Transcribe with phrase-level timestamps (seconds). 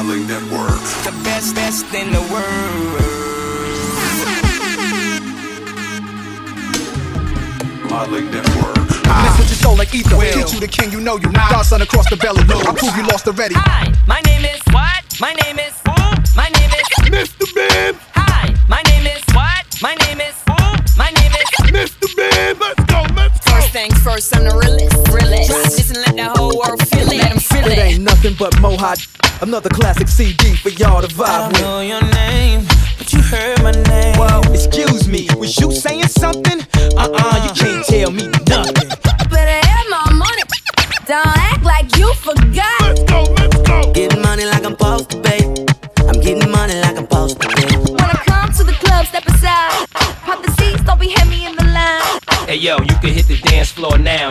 [0.00, 0.80] Modelling Network.
[1.04, 3.00] The best, best in the world.
[7.90, 8.76] Modelling Network.
[9.04, 10.16] Mess with your soul like ether.
[10.32, 11.30] Teach you the king, you know you.
[11.30, 12.40] Godson across the belly.
[12.40, 13.56] I prove you lost already.
[13.58, 15.04] Hi, my name is what?
[15.20, 15.92] My name is who?
[16.34, 17.54] My name is Mr.
[17.54, 19.66] Ben, Hi, my name is what?
[19.82, 20.56] My name is who?
[20.96, 21.39] My name is
[23.80, 24.00] let's.
[24.00, 24.96] First I'm the realest.
[25.08, 25.50] realest.
[25.50, 27.16] Drop this and let the whole world feel it.
[27.18, 27.78] Let 'em feel It it.
[27.78, 28.98] ain't nothing but Mohawk.
[29.40, 31.60] Another classic CD for y'all to vibe with.
[31.62, 32.66] know your name,
[32.98, 34.16] but you heard my name.
[34.18, 36.60] Whoa, excuse me, was you saying something?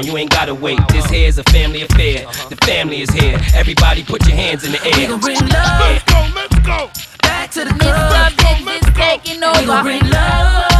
[0.10, 0.80] You ain't gotta wait.
[0.88, 2.26] This here's a family affair.
[2.50, 3.38] The family is here.
[3.54, 4.98] Everybody put your hands in the air.
[4.98, 5.82] We gon' bring love.
[5.82, 6.90] Let's go, let's go.
[7.22, 7.78] Back to the Mr.
[7.78, 8.66] club.
[8.66, 10.74] Big is taking We gon' bring love,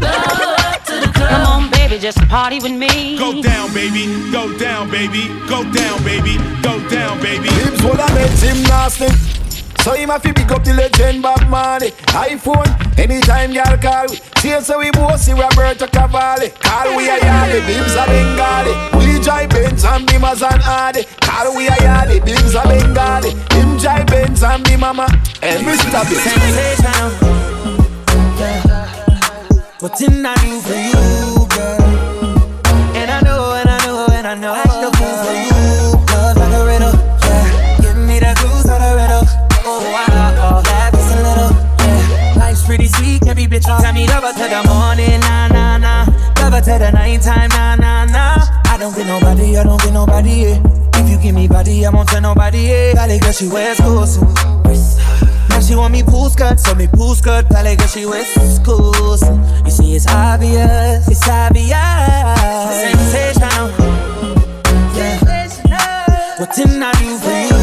[0.00, 1.30] love to the club.
[1.30, 3.16] Come on, baby, just party with me.
[3.16, 4.06] Go down, baby.
[4.32, 5.28] Go down, baby.
[5.46, 6.38] Go down, baby.
[6.60, 7.50] Go down, baby.
[7.50, 9.41] Hips would have made gymnastic.
[9.82, 11.90] So him have to pick up the legend Bob Marley.
[12.14, 14.16] iPhone, anytime y'all call we.
[14.62, 16.50] So we see Roberto Cavalli.
[16.50, 18.72] Call we a yardie, Bims a Bengali.
[18.98, 23.30] We drive Benz and Beamers and Hardy Call we a yardie, Bims a Bengali.
[23.58, 25.08] Him drive Benz and be mama.
[25.42, 26.02] And Mr.
[26.08, 27.42] Big Sensation.
[28.38, 28.82] Yeah.
[29.80, 31.41] What didn't I do for you,
[43.52, 46.06] bitch tell me love her to the morning, nah, nah, nah.
[46.40, 48.38] Love her to the nighttime, nah, nah, nah.
[48.64, 50.62] I don't get nobody, I don't get nobody, yeah.
[50.94, 52.94] If you give me body, I won't tell nobody, yeah.
[52.94, 54.18] Valley girl, she wears clothes.
[55.50, 59.22] Now she want me pool skirt, so me pool skirt, valley girl, she wears schools.
[59.64, 61.76] You see, it's obvious, it's obvious.
[62.80, 63.68] Sensational.
[64.96, 66.38] Yeah.
[66.38, 67.61] What didn't I do for you,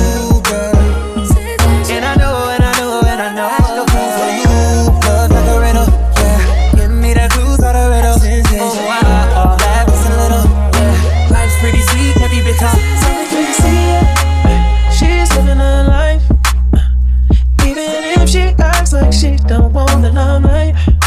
[19.19, 20.98] she don't want the limelight.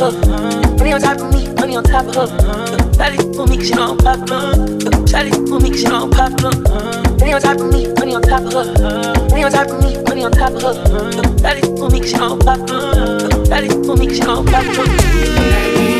[0.00, 0.76] Her.
[0.76, 2.26] Money on top of me, money on top of her.
[2.96, 4.54] Shawty for me, she know I'm popular.
[5.06, 6.52] Shawty for me, she know I'm popular.
[7.18, 8.64] Money on top of me, money on top of her.
[9.28, 10.74] Money on top of me, money on top of her.
[11.42, 13.18] Shawty for me, she know I'm popular.
[13.46, 15.99] Shawty for me, she know I'm popular.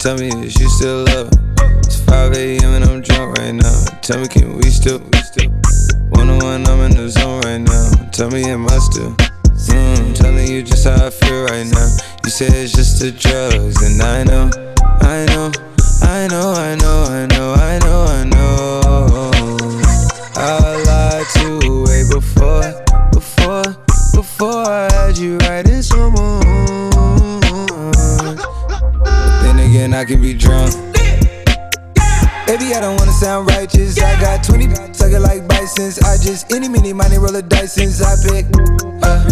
[0.00, 1.28] Tell me is you still love?
[1.84, 2.72] It's 5 a.m.
[2.72, 3.84] and I'm drunk right now.
[4.00, 4.98] Tell me, can we still?
[6.08, 8.08] One on one, I'm in the zone right now.
[8.10, 9.14] Tell me, am I still?
[9.68, 11.88] Mm, telling you just how I feel right now.
[12.24, 14.48] You say it's just the drugs, and I know,
[15.02, 15.52] I know,
[16.00, 19.30] I know, I know, I know, I know, I know.
[20.36, 20.69] I
[30.00, 30.72] I can be drunk.
[32.48, 34.00] Baby, I don't wanna sound righteous.
[34.00, 35.98] I got 20 suck it like bisons.
[35.98, 38.46] I just any mini money roll dice since I pick.
[39.04, 39.28] Uh,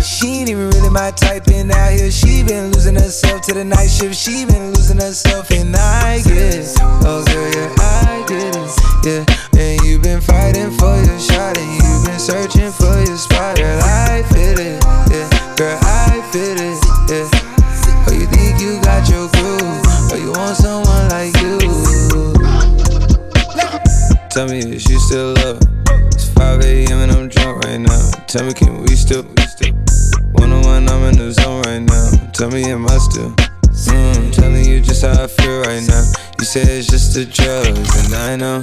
[0.00, 3.64] she ain't even really my type, and out here she been losing herself to the
[3.64, 4.14] night shift.
[4.14, 6.76] She been losing herself, and I get it.
[7.02, 8.70] Oh girl, yeah, I get it.
[9.02, 13.55] Yeah, and you been fighting for your shot, and you been searching for your spot.
[26.36, 26.98] 5 a.m.
[27.00, 28.10] and I'm drunk right now.
[28.26, 29.24] Tell me, can we still?
[30.32, 32.30] One on one, I'm in the zone right now.
[32.32, 33.30] Tell me, am I still?
[33.92, 36.04] Mm, telling you just how I feel right now.
[36.38, 38.62] You say it's just the drugs, and I know,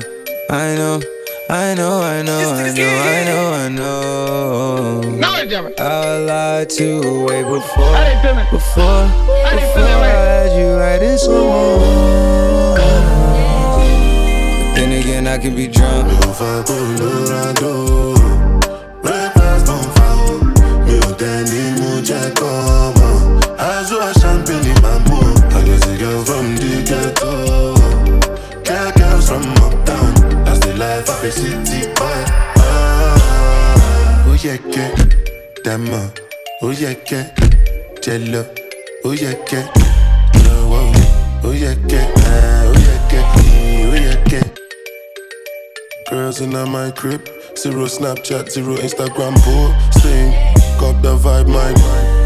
[0.49, 1.01] I know.
[1.49, 5.01] I know, I know, I know, I know, I know.
[5.77, 7.59] I lied to you way before,
[8.49, 9.07] before,
[9.51, 12.42] before I had you right in someone.
[15.33, 16.05] I can be drunk.
[16.11, 18.13] Não faz por durador.
[21.17, 21.73] Dandy
[25.49, 27.73] I just a girl from the ghetto.
[28.63, 30.13] Girl, girls from uptown.
[30.45, 32.25] That's the life of a city boy.
[34.27, 34.91] Oh yeah, yeah.
[36.61, 36.93] Oh yeah,
[39.03, 39.67] Oh yeah, yeah.
[40.45, 41.05] Oh yeah.
[41.43, 42.07] Oh yeah, yeah,
[44.31, 44.62] yeah.
[46.13, 47.27] Girls in my crib,
[47.57, 50.29] zero Snapchat, zero Instagram posting.
[50.77, 51.73] Cop the vibe, my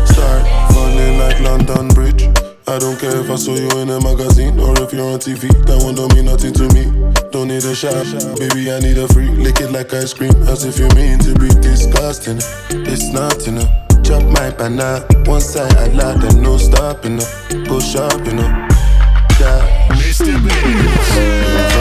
[0.04, 0.44] start
[0.74, 2.24] falling like London Bridge.
[2.68, 5.48] I don't care if I saw you in a magazine or if you're on TV.
[5.68, 6.92] That one don't mean nothing to me.
[7.32, 8.04] Don't need a shot,
[8.36, 8.70] baby.
[8.70, 9.30] I need a free.
[9.30, 12.44] Lick it like ice cream, as if you mean to be disgusting.
[12.92, 13.72] It's not enough.
[14.04, 17.32] Chop my banana, one side I lie, then no stopping up.
[17.72, 18.52] Go shopping up.
[19.40, 19.88] Yeah.
[19.96, 20.44] Mr.
[20.44, 21.77] Breakfast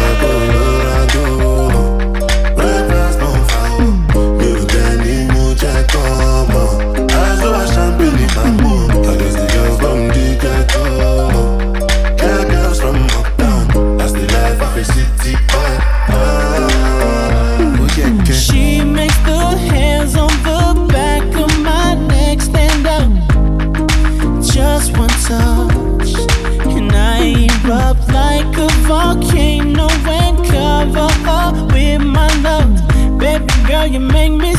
[18.33, 23.11] She makes the hands on the back of my neck stand up.
[24.43, 26.15] Just one touch,
[26.67, 33.19] and I erupt like a volcano and cover up with my love.
[33.19, 34.56] Baby girl, you make me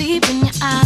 [0.00, 0.79] deep in your eyes?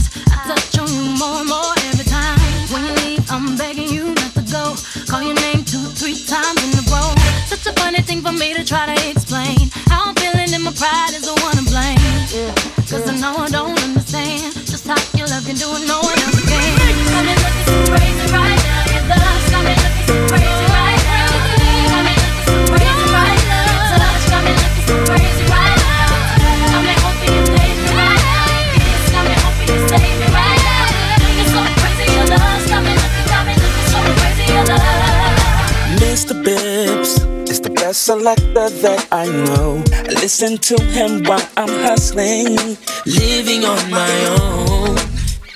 [37.84, 39.84] The selector that I know.
[39.92, 42.56] I listen to him while I'm hustling,
[43.04, 44.08] living on my
[44.40, 44.96] own.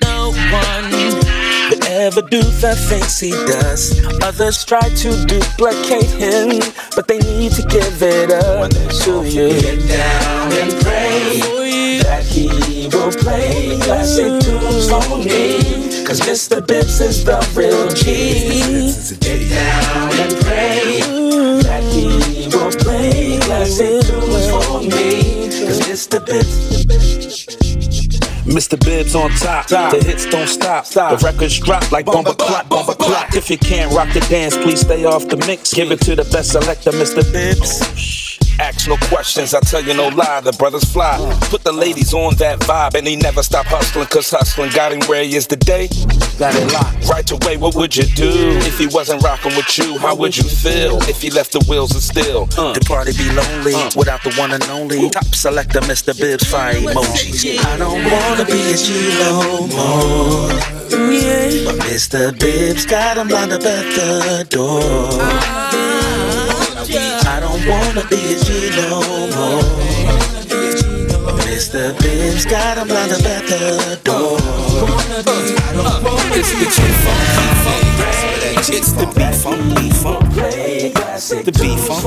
[0.04, 4.04] No one will ever do the things he does.
[4.22, 6.60] Others try to duplicate him,
[6.94, 9.48] but they need to give it up to you.
[9.62, 11.40] Get down and pray
[12.04, 16.04] that he will play classic tunes for me.
[16.04, 16.60] Cause Mr.
[16.60, 18.92] Bibs is the real G.
[19.16, 21.17] Get down and pray
[22.50, 25.48] he will play classic tunes for me.
[25.66, 26.24] Cause Mr.
[26.24, 27.46] Bibs.
[28.46, 28.82] Mr.
[28.82, 29.66] Bibs on top.
[29.66, 30.86] The hits don't stop.
[30.86, 33.34] The records drop like bumper clock, bumper clock.
[33.34, 35.74] If you can't rock the dance, please stay off the mix.
[35.74, 37.22] Give it to the best selector, Mr.
[37.32, 38.27] Bibs.
[38.60, 41.16] Ask no questions, I tell you no lie, the brothers fly.
[41.48, 45.00] Put the ladies on that vibe, and he never stop hustling, cause hustling got him
[45.08, 45.88] where he is today.
[46.38, 47.08] Got it locked.
[47.08, 48.30] Right away, what would you do
[48.66, 49.98] if he wasn't rocking with you?
[49.98, 52.48] How would you feel if he left the wheels of steel?
[52.58, 52.72] Uh.
[52.72, 53.90] The party be lonely uh.
[53.96, 56.18] without the one and only top selector, Mr.
[56.18, 56.44] Bibs.
[56.44, 57.64] Fire emojis.
[57.64, 60.48] I don't wanna be a G no mm, more.
[60.88, 62.38] But Mr.
[62.38, 64.80] Bibs got him lined up at the door.
[64.82, 65.68] Ah,
[67.30, 69.04] I don't wanna be a G no
[69.36, 69.62] more.
[71.44, 71.92] Mr.
[72.00, 74.38] Bibs got him lined up at the door.
[76.32, 77.22] It's the G-Funk,
[78.76, 80.24] It's the B-Funk, B-Funk.
[81.44, 82.06] The B-Funk.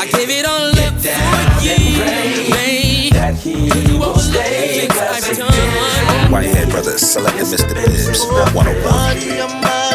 [0.00, 2.02] I gave it all up for you,
[2.50, 3.14] babe.
[3.46, 6.32] You what was I've done.
[6.32, 7.74] Whitehead Brothers, selected Mr.
[7.74, 8.24] Bibs,
[8.54, 9.89] 101.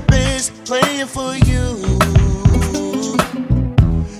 [0.00, 0.06] Mr.
[0.08, 1.76] Biz playing for you.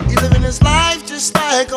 [0.09, 1.70] He living his life just like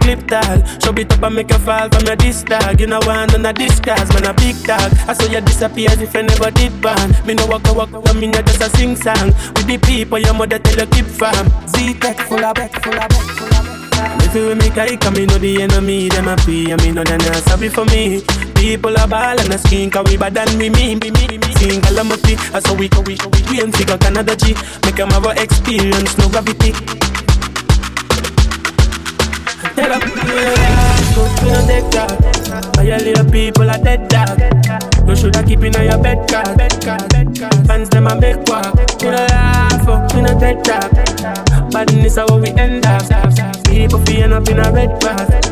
[0.00, 3.00] clip tag Show it up and make you fall from your disc tag You know
[3.06, 6.22] want on a disguise, man a big dog I saw you disappear as if you
[6.22, 9.32] never did ban Me no walk a walk, I mean you just a sing song
[9.56, 13.08] With the people your mother tell you keep from Z-Tech full of back, full of
[13.08, 16.36] back, full of and if you make a come, me know the enemy, them a
[16.36, 18.22] pay, and me know they not sorry for me.
[18.54, 21.54] People are ball and a skin, cause we bad than we, me, me, me, me.
[21.56, 24.52] Sing calamity, I saw we, we, we, we ain't figure Canada G.
[24.84, 26.74] Make them have a experience, no gravity.
[29.76, 30.96] Tell up, yeah,
[31.36, 32.76] to your deck dog.
[32.78, 34.40] All your little people are dead dog.
[35.06, 36.56] You shoulda keep in your bed card.
[37.66, 38.74] Fans them a make walk.
[39.02, 40.90] You know laugh, oh, you know dead talk.
[41.70, 43.02] Badness is how we end up.
[43.66, 45.45] People feeling up in a red path.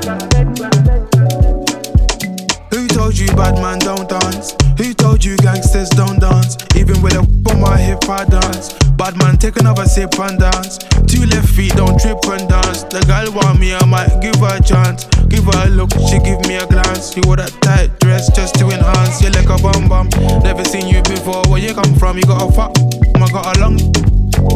[3.04, 4.56] Told you bad man don't dance?
[4.78, 6.56] Who told you gangsters don't dance?
[6.75, 8.73] Even with a whip on my hip, I dance.
[8.96, 10.78] Bad man, take another sip and dance.
[11.04, 12.80] Two left feet, don't trip and dance.
[12.88, 15.04] The girl want me, I might give her a chance.
[15.28, 17.14] Give her a look, she give me a glance.
[17.14, 19.20] You wore that tight dress just to enhance.
[19.20, 20.08] You're like a bum bum.
[20.40, 21.44] Never seen you before.
[21.52, 22.16] Where you come from?
[22.16, 22.73] You got a fuck.
[23.20, 23.76] I got a long.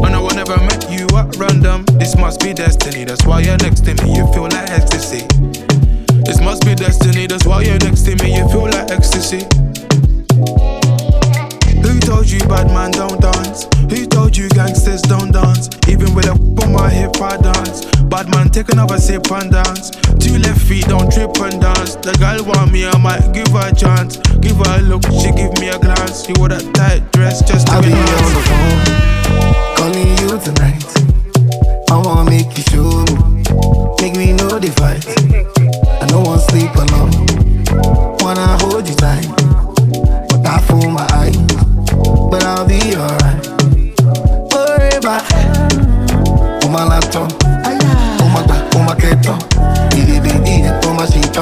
[0.01, 1.85] I know I never met you at random.
[2.01, 3.05] This must be destiny.
[3.05, 4.17] That's why you're next to me.
[4.17, 5.29] You feel like ecstasy.
[6.75, 7.27] Destiny.
[7.27, 8.37] That's why you're next to me.
[8.37, 9.47] You feel like ecstasy.
[11.83, 13.67] Who told you bad man don't dance?
[13.91, 15.69] Who told you gangsters don't dance?
[15.89, 17.85] Even with a whip on my hip, I dance.
[18.09, 19.91] Bad man, take another sip and dance.
[20.21, 21.97] Two left feet, don't trip and dance.
[21.97, 24.19] The girl want me, I might give her a chance.
[24.39, 26.29] Give her a look, she give me a glance.
[26.29, 28.81] You wore that tight dress just to I'll be on the phone,
[29.77, 30.85] calling you tonight.
[31.91, 33.43] I wanna make you show me,
[34.01, 35.68] make me know the fight.
[36.01, 37.11] I don't wanna sleep alone,
[38.21, 39.27] wanna hold you tight.
[40.29, 41.37] But I fool my eyes,
[42.31, 43.45] but I'll be alright.
[46.69, 49.35] My laptop, on my back, on my keto,
[49.97, 51.33] easy baby, on my sheet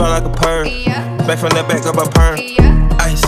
[0.00, 0.64] Hitting like a perm.
[1.26, 2.38] Back from the back of a perm.
[3.00, 3.20] Ice,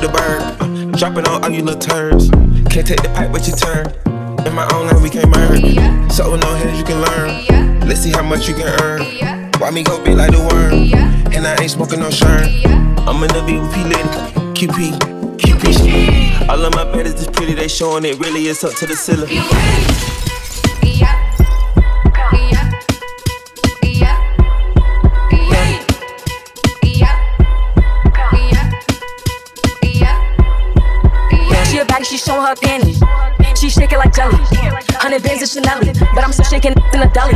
[0.00, 0.42] the bird.
[0.60, 2.30] Uh, dropping on all you little turds.
[2.70, 3.86] Can't take the pipe, but you turn.
[4.46, 5.74] In my own lane, we can't merge.
[6.12, 7.80] So no hands you can learn.
[7.80, 9.50] Let's see how much you can earn.
[9.58, 11.34] Why me go big like the worm?
[11.34, 12.46] And I ain't smoking no shirt.
[13.08, 14.08] I'm in the VP lady.
[14.54, 14.98] QP.
[15.36, 15.62] QP.
[15.82, 16.48] Shit.
[16.48, 20.09] All of my baddies is pretty, they showing it really is up to the ceiling.
[32.58, 33.54] Her.
[33.54, 34.36] She shake it like jelly.
[34.98, 35.80] Hundred bands of Chanel,
[36.14, 37.34] but I'm still shaking in the deli.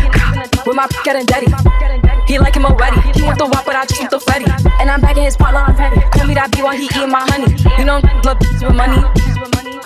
[0.66, 1.46] With my getting daddy.
[2.26, 3.00] He like him already.
[3.12, 4.46] He want the wop, but I just want the fatty.
[4.80, 6.00] And I'm back in his partner, I'm ready.
[6.10, 7.54] Call me that B while he eating my honey.
[7.78, 8.98] You know, love with money.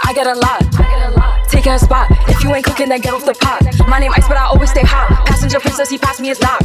[0.04, 1.17] I get a lot.
[1.58, 2.06] Taking a spot.
[2.28, 3.66] If you ain't cooking, then get off the pot.
[3.88, 5.26] My name Ice, but I always stay hot.
[5.26, 6.62] Passenger princess, he passed me his lock.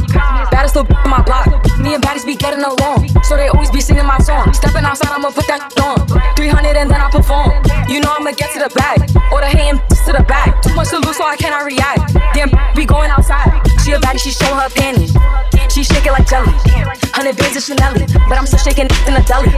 [0.54, 1.50] Baddest little in my block.
[1.82, 4.54] Me and baddies be getting along, so they always be singing my song.
[4.54, 6.06] Stepping outside, I'ma put that on.
[6.36, 7.50] 300 and then I perform.
[7.90, 9.02] You know I'ma get to the bag,
[9.34, 10.62] or the hating to the back.
[10.62, 12.14] Too much to lose, so I cannot react.
[12.30, 13.73] Damn, we going outside.
[13.84, 15.12] She a baddie, she showing her panties.
[15.68, 16.48] She shake it like jelly.
[17.12, 17.92] Hundred bands of Chanel,
[18.30, 19.52] but I'm still shaking in the deli.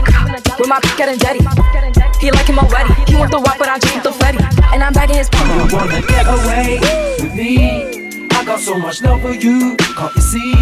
[0.59, 1.39] With my getting daddy.
[2.19, 2.91] He like him already.
[3.07, 4.43] He want the wop, but I just want the fatty.
[4.73, 6.77] And I'm back in his You wanna get away
[7.23, 8.27] with me?
[8.31, 10.53] I got so much love for you, can't you see?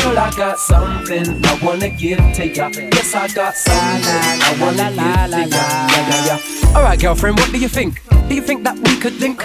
[0.00, 2.70] Girl, I got something I wanna give to ya.
[2.72, 5.62] Yes, I got something I wanna give to ya.
[5.92, 6.76] Yeah, yeah, yeah.
[6.76, 8.00] Alright, girlfriend, what do you think?
[8.28, 9.44] Do you think that we could link?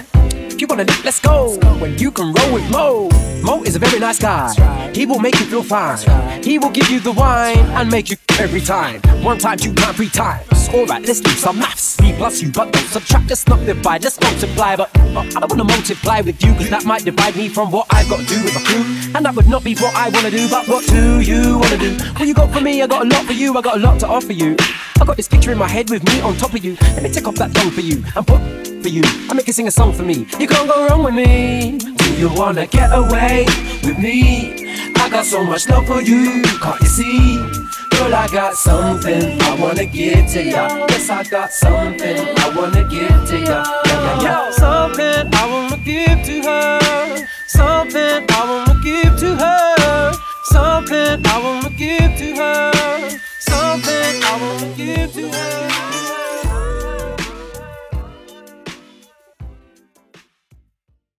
[0.61, 1.57] You wanna let's go.
[1.79, 3.09] When you can roll with Mo.
[3.41, 4.53] Mo is a very nice guy.
[4.93, 5.97] He will make you feel fine.
[6.43, 9.01] He will give you the wine and make you every time.
[9.23, 10.69] One time, two time, three times.
[10.69, 11.97] Alright, let's do some maths.
[11.97, 13.27] B plus you, but don't subtract.
[13.27, 14.75] Let's not divide, let's multiply.
[14.75, 17.87] But uh, I don't wanna multiply with you, cause that might divide me from what
[17.89, 18.83] I've got to do with my crew.
[19.15, 21.97] And that would not be what I wanna do, but what do you wanna do?
[22.13, 22.83] What you got for me?
[22.83, 24.55] I got a lot for you, I got a lot to offer you.
[25.01, 26.77] I got this picture in my head with me on top of you.
[26.79, 28.39] Let me take off that thong for you and put
[28.83, 29.01] for you.
[29.31, 30.27] I make you sing a song for me.
[30.37, 31.79] You can't go wrong with me.
[31.79, 33.47] Do you wanna get away
[33.83, 34.93] with me?
[34.95, 37.37] I got so much love for you, can't you see?
[37.89, 40.85] Girl, I got something I wanna give to ya.
[40.89, 43.63] Yes, I got something I wanna give to ya.
[43.85, 44.51] Yeah, yeah, yeah.
[44.51, 47.27] Something I wanna give to her.
[47.47, 50.13] Something I wanna give to her.
[50.43, 55.70] Something I wanna give to her something I wanna give to her.